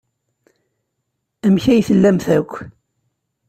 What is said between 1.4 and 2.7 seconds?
Amek ay tellamt akk?